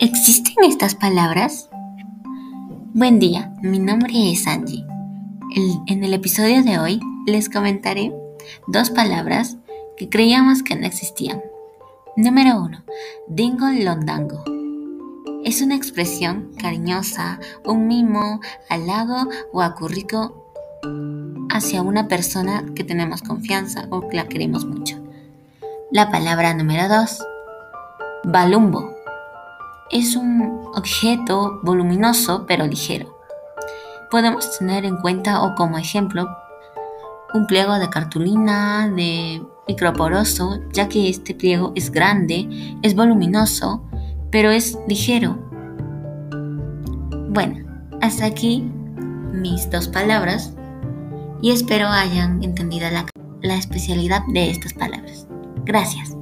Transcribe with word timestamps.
¿Existen 0.00 0.62
estas 0.62 0.94
palabras? 0.94 1.68
Buen 2.94 3.18
día, 3.18 3.52
mi 3.62 3.80
nombre 3.80 4.30
es 4.30 4.46
Angie. 4.46 4.86
en 5.88 6.04
el 6.04 6.14
episodio 6.14 6.62
de 6.62 6.78
hoy 6.78 7.00
les 7.26 7.48
comentaré 7.48 8.12
dos 8.68 8.90
palabras 8.90 9.56
que 9.96 10.08
creíamos 10.08 10.62
que 10.62 10.76
no 10.76 10.86
existían. 10.86 11.42
Número 12.16 12.62
1. 12.62 12.84
Dingo 13.26 13.66
Londango. 13.72 14.44
Es 15.44 15.62
una 15.62 15.74
expresión 15.74 16.52
cariñosa, 16.56 17.40
un 17.64 17.88
mimo, 17.88 18.40
halago 18.68 19.28
o 19.52 19.62
acurrico 19.62 20.52
hacia 21.50 21.82
una 21.82 22.06
persona 22.06 22.64
que 22.76 22.84
tenemos 22.84 23.22
confianza 23.22 23.88
o 23.90 24.08
que 24.08 24.16
la 24.16 24.28
queremos 24.28 24.64
mucho. 24.64 24.96
La 25.90 26.12
palabra 26.12 26.54
número 26.54 26.88
2. 26.88 27.18
Balumbo 28.22 28.97
es 29.90 30.16
un 30.16 30.62
objeto 30.74 31.60
voluminoso 31.62 32.44
pero 32.46 32.66
ligero. 32.66 33.16
Podemos 34.10 34.58
tener 34.58 34.84
en 34.84 34.96
cuenta 34.98 35.42
o 35.42 35.54
como 35.54 35.78
ejemplo 35.78 36.28
un 37.34 37.46
pliego 37.46 37.78
de 37.78 37.90
cartulina 37.90 38.88
de 38.88 39.42
microporoso, 39.66 40.60
ya 40.72 40.88
que 40.88 41.10
este 41.10 41.34
pliego 41.34 41.72
es 41.74 41.90
grande, 41.90 42.48
es 42.82 42.94
voluminoso, 42.94 43.82
pero 44.30 44.50
es 44.50 44.78
ligero. 44.88 45.36
Bueno, 47.30 47.66
hasta 48.00 48.24
aquí 48.24 48.62
mis 49.32 49.70
dos 49.70 49.88
palabras 49.88 50.54
y 51.42 51.50
espero 51.50 51.88
hayan 51.88 52.42
entendido 52.42 52.90
la, 52.90 53.06
la 53.42 53.56
especialidad 53.56 54.22
de 54.32 54.50
estas 54.50 54.72
palabras. 54.72 55.26
Gracias. 55.64 56.17